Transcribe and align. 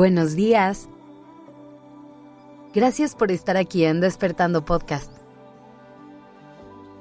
Buenos 0.00 0.34
días. 0.34 0.88
Gracias 2.72 3.14
por 3.14 3.30
estar 3.30 3.58
aquí 3.58 3.84
en 3.84 4.00
Despertando 4.00 4.64
Podcast. 4.64 5.12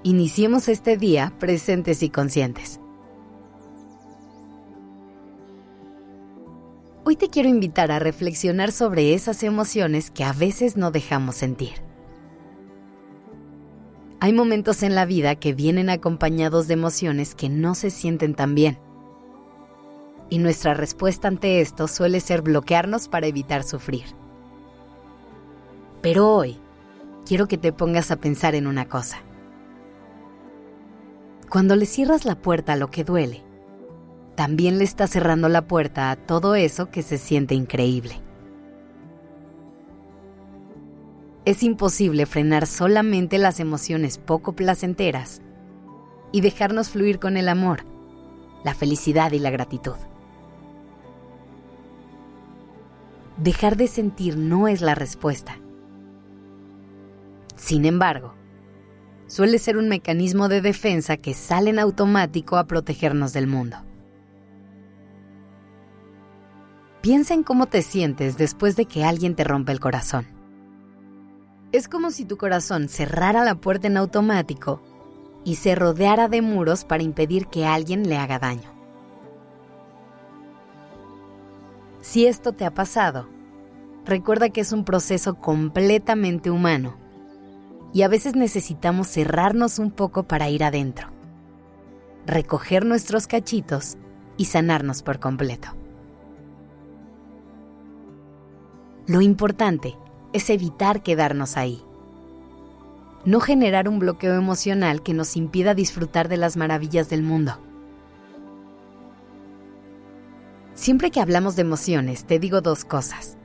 Iniciemos 0.04 0.68
este 0.68 0.98
día 0.98 1.32
presentes 1.40 2.04
y 2.04 2.10
conscientes. 2.10 2.82
Hoy 7.06 7.16
te 7.16 7.30
quiero 7.30 7.48
invitar 7.48 7.90
a 7.90 8.00
reflexionar 8.00 8.74
sobre 8.74 9.14
esas 9.14 9.44
emociones 9.44 10.12
que 10.12 10.26
a 10.26 10.34
veces 10.34 10.76
no 10.76 10.92
dejamos 10.92 11.36
sentir. 11.36 11.76
Hay 14.20 14.34
momentos 14.34 14.84
en 14.84 14.94
la 14.94 15.06
vida 15.06 15.36
que 15.36 15.54
vienen 15.54 15.90
acompañados 15.90 16.68
de 16.68 16.74
emociones 16.74 17.34
que 17.34 17.48
no 17.48 17.76
se 17.76 17.92
sienten 17.92 18.36
tan 18.36 18.56
bien 18.56 18.78
y 20.30 20.38
nuestra 20.38 20.74
respuesta 20.74 21.28
ante 21.28 21.62
esto 21.62 21.88
suele 21.88 22.20
ser 22.20 22.42
bloquearnos 22.42 23.08
para 23.08 23.28
evitar 23.28 23.64
sufrir. 23.64 24.06
Pero 26.02 26.34
hoy 26.34 26.60
quiero 27.26 27.48
que 27.48 27.58
te 27.58 27.74
pongas 27.74 28.12
a 28.12 28.18
pensar 28.18 28.56
en 28.56 28.68
una 28.68 28.88
cosa. 28.88 29.18
Cuando 31.50 31.76
le 31.76 31.86
cierras 31.86 32.26
la 32.26 32.36
puerta 32.36 32.74
a 32.74 32.76
lo 32.76 32.92
que 32.92 33.04
duele, 33.04 33.44
también 34.36 34.78
le 34.78 34.84
estás 34.84 35.10
cerrando 35.10 35.50
la 35.50 35.68
puerta 35.68 36.12
a 36.12 36.16
todo 36.16 36.56
eso 36.56 36.90
que 36.92 37.02
se 37.02 37.18
siente 37.18 37.56
increíble. 37.56 38.22
Es 41.46 41.64
imposible 41.64 42.26
frenar 42.26 42.68
solamente 42.68 43.40
las 43.40 43.60
emociones 43.60 44.20
poco 44.20 44.54
placenteras 44.54 45.42
y 46.32 46.42
dejarnos 46.42 46.90
fluir 46.90 47.20
con 47.20 47.38
el 47.38 47.50
amor, 47.50 47.86
la 48.64 48.76
felicidad 48.76 49.32
y 49.32 49.40
la 49.40 49.50
gratitud. 49.50 49.96
Dejar 53.42 53.78
de 53.78 53.88
sentir 53.88 54.38
no 54.38 54.68
es 54.68 54.82
la 54.82 54.96
respuesta. 54.96 55.60
Sin 57.56 57.86
embargo, 57.86 58.34
suele 59.28 59.60
ser 59.60 59.78
un 59.78 59.90
mecanismo 59.90 60.50
de 60.50 60.62
defensa 60.62 61.18
que 61.18 61.34
sale 61.34 61.70
en 61.70 61.80
automático 61.80 62.58
a 62.58 62.66
protegernos 62.66 63.34
del 63.34 63.48
mundo. 63.48 63.78
Piensa 67.02 67.34
en 67.34 67.44
cómo 67.44 67.66
te 67.68 67.82
sientes 67.82 68.38
después 68.38 68.76
de 68.76 68.86
que 68.86 69.06
alguien 69.06 69.36
te 69.36 69.46
rompe 69.46 69.72
el 69.72 69.80
corazón. 69.80 70.28
Es 71.72 71.88
como 71.88 72.12
si 72.12 72.26
tu 72.26 72.38
corazón 72.38 72.90
cerrara 72.90 73.46
la 73.46 73.56
puerta 73.56 73.88
en 73.88 73.98
automático 73.98 74.82
y 75.46 75.56
se 75.56 75.76
rodeara 75.76 76.28
de 76.28 76.42
muros 76.42 76.84
para 76.84 77.04
impedir 77.04 77.48
que 77.48 77.66
alguien 77.66 78.10
le 78.10 78.18
haga 78.18 78.40
daño. 78.40 78.79
Si 82.02 82.26
esto 82.26 82.54
te 82.54 82.66
ha 82.66 82.74
pasado, 82.74 83.28
recuerda 84.06 84.50
que 84.50 84.62
es 84.62 84.72
un 84.72 84.86
proceso 84.86 85.36
completamente 85.36 86.50
humano 86.50 86.96
y 87.94 88.04
a 88.04 88.08
veces 88.08 88.36
necesitamos 88.36 89.08
cerrarnos 89.08 89.80
un 89.80 89.92
poco 89.92 90.24
para 90.24 90.50
ir 90.50 90.64
adentro, 90.64 91.10
recoger 92.26 92.86
nuestros 92.86 93.28
cachitos 93.28 93.98
y 94.38 94.46
sanarnos 94.46 95.04
por 95.04 95.20
completo. 95.20 95.70
Lo 99.08 99.22
importante 99.22 99.98
es 100.34 100.50
evitar 100.50 101.02
quedarnos 101.02 101.58
ahí. 101.58 101.84
No 103.26 103.40
generar 103.42 103.90
un 103.90 104.00
bloqueo 104.00 104.36
emocional 104.36 105.02
que 105.02 105.14
nos 105.14 105.36
impida 105.36 105.74
disfrutar 105.74 106.30
de 106.30 106.38
las 106.38 106.56
maravillas 106.56 107.10
del 107.10 107.24
mundo. 107.24 107.58
Siempre 110.80 111.12
que 111.12 111.20
hablamos 111.20 111.58
de 111.58 111.64
emociones, 111.64 112.24
te 112.24 112.40
digo 112.40 112.62
dos 112.62 112.86
cosas. 112.86 113.38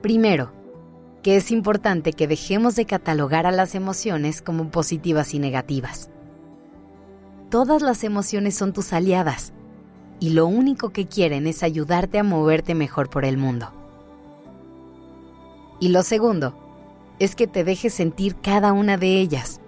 Primero, 0.00 0.52
que 1.24 1.34
es 1.34 1.50
importante 1.50 2.12
que 2.12 2.28
dejemos 2.28 2.76
de 2.76 2.86
catalogar 2.86 3.46
a 3.46 3.50
las 3.50 3.74
emociones 3.74 4.40
como 4.40 4.70
positivas 4.70 5.34
y 5.34 5.40
negativas. 5.40 6.08
Todas 7.50 7.82
las 7.82 8.04
emociones 8.04 8.54
son 8.54 8.72
tus 8.72 8.92
aliadas 8.92 9.52
y 10.20 10.30
lo 10.30 10.46
único 10.46 10.90
que 10.90 11.08
quieren 11.08 11.48
es 11.48 11.64
ayudarte 11.64 12.20
a 12.20 12.22
moverte 12.22 12.76
mejor 12.76 13.10
por 13.10 13.24
el 13.24 13.36
mundo. 13.36 13.72
Y 15.80 15.88
lo 15.88 16.04
segundo, 16.04 16.54
es 17.18 17.34
que 17.34 17.48
te 17.48 17.64
dejes 17.64 17.92
sentir 17.92 18.36
cada 18.36 18.72
una 18.72 18.98
de 18.98 19.20
ellas. 19.20 19.60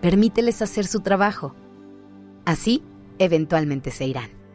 Permíteles 0.00 0.62
hacer 0.62 0.86
su 0.86 1.00
trabajo. 1.00 1.56
Así, 2.44 2.84
eventualmente 3.18 3.90
se 3.90 4.06
irán. 4.06 4.45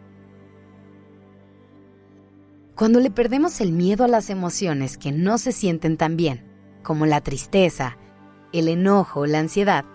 Cuando 2.81 2.99
le 2.99 3.11
perdemos 3.11 3.61
el 3.61 3.73
miedo 3.73 4.03
a 4.03 4.07
las 4.07 4.31
emociones 4.31 4.97
que 4.97 5.11
no 5.11 5.37
se 5.37 5.51
sienten 5.51 5.97
tan 5.97 6.17
bien, 6.17 6.43
como 6.81 7.05
la 7.05 7.21
tristeza, 7.21 7.95
el 8.53 8.67
enojo, 8.67 9.27
la 9.27 9.37
ansiedad, 9.37 9.85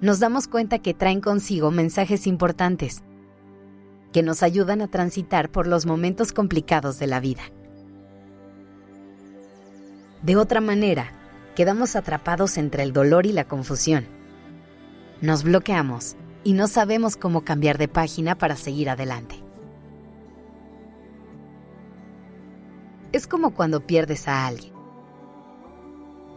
nos 0.00 0.18
damos 0.18 0.48
cuenta 0.48 0.80
que 0.80 0.94
traen 0.94 1.20
consigo 1.20 1.70
mensajes 1.70 2.26
importantes 2.26 3.04
que 4.12 4.24
nos 4.24 4.42
ayudan 4.42 4.82
a 4.82 4.88
transitar 4.88 5.52
por 5.52 5.68
los 5.68 5.86
momentos 5.86 6.32
complicados 6.32 6.98
de 6.98 7.06
la 7.06 7.20
vida. 7.20 7.42
De 10.24 10.36
otra 10.36 10.60
manera, 10.60 11.12
quedamos 11.54 11.94
atrapados 11.94 12.58
entre 12.58 12.82
el 12.82 12.92
dolor 12.92 13.26
y 13.26 13.32
la 13.32 13.44
confusión. 13.46 14.06
Nos 15.20 15.44
bloqueamos 15.44 16.16
y 16.42 16.54
no 16.54 16.66
sabemos 16.66 17.16
cómo 17.16 17.44
cambiar 17.44 17.78
de 17.78 17.86
página 17.86 18.36
para 18.36 18.56
seguir 18.56 18.90
adelante. 18.90 19.41
Es 23.12 23.26
como 23.26 23.50
cuando 23.50 23.86
pierdes 23.86 24.26
a 24.26 24.46
alguien. 24.46 24.72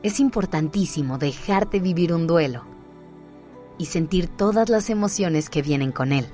Es 0.03 0.19
importantísimo 0.19 1.17
dejarte 1.17 1.79
vivir 1.79 2.13
un 2.13 2.27
duelo 2.27 2.65
y 3.77 3.85
sentir 3.85 4.27
todas 4.27 4.69
las 4.69 4.89
emociones 4.89 5.49
que 5.49 5.61
vienen 5.61 5.93
con 5.93 6.11
él. 6.11 6.27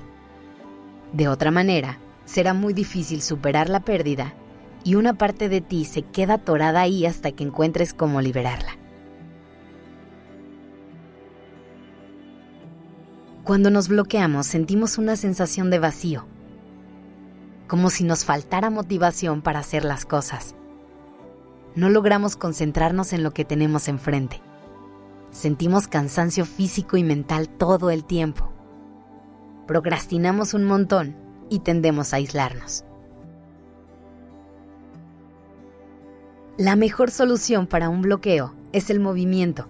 De 1.12 1.28
otra 1.28 1.52
manera, 1.52 2.00
será 2.24 2.54
muy 2.54 2.74
difícil 2.74 3.22
superar 3.22 3.68
la 3.68 3.80
pérdida 3.80 4.34
y 4.82 4.96
una 4.96 5.14
parte 5.14 5.48
de 5.48 5.60
ti 5.60 5.84
se 5.84 6.02
queda 6.02 6.34
atorada 6.34 6.80
ahí 6.80 7.06
hasta 7.06 7.30
que 7.30 7.44
encuentres 7.44 7.94
cómo 7.94 8.20
liberarla. 8.20 8.76
Cuando 13.44 13.70
nos 13.70 13.86
bloqueamos 13.88 14.46
sentimos 14.46 14.98
una 14.98 15.14
sensación 15.14 15.70
de 15.70 15.78
vacío 15.78 16.26
como 17.72 17.88
si 17.88 18.04
nos 18.04 18.26
faltara 18.26 18.68
motivación 18.68 19.40
para 19.40 19.60
hacer 19.60 19.82
las 19.82 20.04
cosas. 20.04 20.54
No 21.74 21.88
logramos 21.88 22.36
concentrarnos 22.36 23.14
en 23.14 23.22
lo 23.22 23.30
que 23.30 23.46
tenemos 23.46 23.88
enfrente. 23.88 24.42
Sentimos 25.30 25.88
cansancio 25.88 26.44
físico 26.44 26.98
y 26.98 27.02
mental 27.02 27.48
todo 27.48 27.88
el 27.88 28.04
tiempo. 28.04 28.52
Procrastinamos 29.66 30.52
un 30.52 30.64
montón 30.64 31.16
y 31.48 31.60
tendemos 31.60 32.12
a 32.12 32.16
aislarnos. 32.16 32.84
La 36.58 36.76
mejor 36.76 37.10
solución 37.10 37.66
para 37.66 37.88
un 37.88 38.02
bloqueo 38.02 38.54
es 38.74 38.90
el 38.90 39.00
movimiento. 39.00 39.66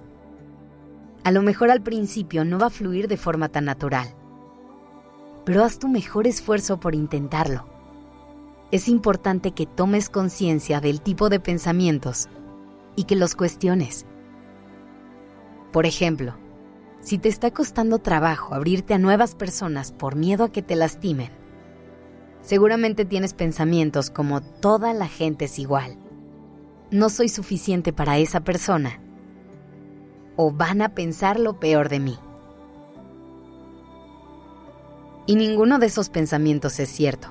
A 1.23 1.31
lo 1.31 1.43
mejor 1.43 1.71
al 1.71 1.83
principio 1.83 2.45
no 2.45 2.59
va 2.59 2.67
a 2.67 2.71
fluir 2.71 3.07
de 3.07 3.17
forma 3.17 3.49
tan 3.49 3.65
natural, 3.65 4.09
pero 5.45 5.63
haz 5.63 5.79
tu 5.79 5.87
mejor 5.87 6.27
esfuerzo 6.27 6.81
por 6.81 6.97
intentarlo 6.97 7.72
es 8.73 8.89
importante 8.89 9.53
que 9.53 9.67
tomes 9.67 10.09
conciencia 10.09 10.81
del 10.81 11.03
tipo 11.03 11.29
de 11.29 11.39
pensamientos 11.39 12.29
y 12.97 13.05
que 13.05 13.17
los 13.17 13.37
cuestiones. 13.37 14.07
Por 15.73 15.85
ejemplo, 15.85 16.35
si 17.01 17.19
te 17.19 17.29
está 17.29 17.51
costando 17.51 17.99
trabajo 17.99 18.55
abrirte 18.55 18.95
a 18.95 18.99
nuevas 18.99 19.35
personas 19.35 19.93
por 19.93 20.17
miedo 20.17 20.45
a 20.45 20.53
que 20.53 20.63
te 20.63 20.75
lastimen, 20.75 21.31
seguramente 22.41 23.05
tienes 23.05 23.35
pensamientos 23.35 24.09
como 24.09 24.41
toda 24.41 24.95
la 24.95 25.07
gente 25.07 25.45
es 25.45 25.59
igual, 25.59 25.99
no 26.91 27.11
soy 27.11 27.29
suficiente 27.29 27.93
para 27.93 28.17
esa 28.17 28.41
persona, 28.41 29.01
o 30.37 30.51
van 30.51 30.81
a 30.81 30.95
pensar 30.95 31.39
lo 31.39 31.61
peor 31.61 31.91
de 31.91 32.01
mí. 32.01 32.19
Y 35.27 35.37
ninguno 35.37 35.79
de 35.79 35.87
esos 35.87 36.09
pensamientos 36.09 36.81
es 36.81 36.89
cierto. 36.89 37.29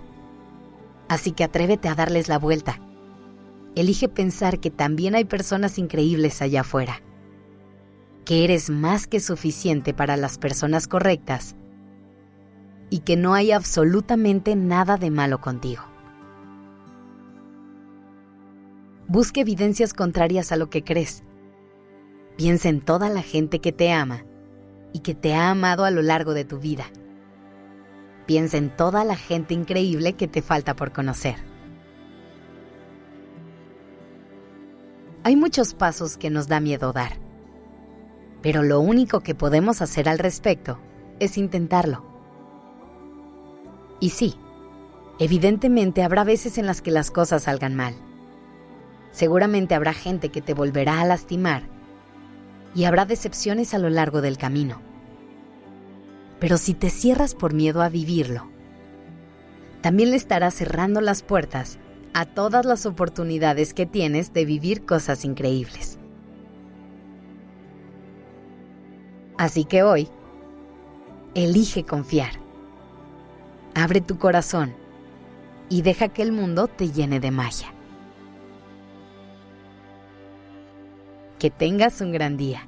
Así 1.12 1.34
que 1.34 1.44
atrévete 1.44 1.90
a 1.90 1.96
darles 1.96 2.30
la 2.30 2.40
vuelta. 2.40 2.80
Elige 3.76 4.08
pensar 4.08 4.62
que 4.62 4.70
también 4.70 5.14
hay 5.14 5.26
personas 5.26 5.78
increíbles 5.78 6.42
allá 6.42 6.62
afuera, 6.62 7.02
que 8.24 8.46
eres 8.46 8.70
más 8.70 9.08
que 9.08 9.20
suficiente 9.20 9.94
para 9.94 10.16
las 10.16 10.38
personas 10.38 10.88
correctas 10.88 11.58
y 12.90 13.00
que 13.00 13.18
no 13.18 13.34
hay 13.34 13.52
absolutamente 13.52 14.56
nada 14.56 14.96
de 14.96 15.12
malo 15.12 15.42
contigo. 15.42 15.84
Busque 19.10 19.42
evidencias 19.42 19.94
contrarias 19.94 20.54
a 20.54 20.56
lo 20.56 20.70
que 20.70 20.82
crees. 20.82 21.24
Piensa 22.38 22.70
en 22.70 22.80
toda 22.80 23.10
la 23.10 23.22
gente 23.22 23.60
que 23.60 23.74
te 23.74 23.92
ama 23.92 24.24
y 24.94 25.00
que 25.00 25.14
te 25.14 25.36
ha 25.36 25.50
amado 25.50 25.84
a 25.84 25.92
lo 25.92 26.02
largo 26.02 26.34
de 26.34 26.46
tu 26.46 26.58
vida 26.58 26.86
Piensa 28.32 28.56
en 28.56 28.70
toda 28.70 29.04
la 29.04 29.18
gente 29.18 29.54
increíble 29.54 30.14
que 30.14 30.26
te 30.26 30.42
falta 30.42 30.74
por 30.74 30.94
conocer. 30.94 31.36
Hay 35.26 35.36
muchos 35.36 35.74
pasos 35.74 36.16
que 36.16 36.30
nos 36.30 36.48
da 36.48 36.62
miedo 36.62 36.94
dar, 36.94 37.18
pero 38.42 38.64
lo 38.64 38.80
único 38.80 39.20
que 39.20 39.36
podemos 39.36 39.82
hacer 39.82 40.08
al 40.08 40.18
respecto 40.18 40.80
es 41.20 41.38
intentarlo. 41.38 42.06
Y 44.00 44.12
sí, 44.12 44.36
evidentemente 45.20 46.02
habrá 46.02 46.24
veces 46.24 46.58
en 46.58 46.68
las 46.68 46.82
que 46.82 46.92
las 46.92 47.12
cosas 47.12 47.44
salgan 47.44 47.76
mal. 47.76 47.96
Seguramente 49.12 49.76
habrá 49.76 49.92
gente 49.92 50.30
que 50.30 50.42
te 50.42 50.54
volverá 50.54 51.02
a 51.02 51.06
lastimar 51.06 51.64
y 52.74 52.86
habrá 52.86 53.04
decepciones 53.04 53.74
a 53.74 53.78
lo 53.78 53.90
largo 53.90 54.22
del 54.22 54.38
camino. 54.38 54.91
Pero 56.42 56.58
si 56.58 56.74
te 56.74 56.90
cierras 56.90 57.36
por 57.36 57.54
miedo 57.54 57.84
a 57.84 57.90
vivirlo, 57.90 58.50
también 59.82 60.10
le 60.10 60.16
estarás 60.16 60.56
cerrando 60.56 61.00
las 61.00 61.22
puertas 61.22 61.78
a 62.16 62.26
todas 62.26 62.66
las 62.66 62.88
oportunidades 62.88 63.76
que 63.76 63.86
tienes 63.86 64.34
de 64.34 64.46
vivir 64.46 64.84
cosas 64.84 65.24
increíbles. 65.24 66.00
Así 69.38 69.66
que 69.66 69.84
hoy, 69.84 70.10
elige 71.36 71.86
confiar. 71.86 72.32
Abre 73.76 74.02
tu 74.02 74.18
corazón 74.18 74.74
y 75.70 75.84
deja 75.84 76.08
que 76.10 76.24
el 76.24 76.32
mundo 76.32 76.68
te 76.68 76.90
llene 76.90 77.20
de 77.20 77.30
magia. 77.30 77.72
Que 81.38 81.52
tengas 81.52 82.02
un 82.02 82.12
gran 82.12 82.36
día. 82.36 82.68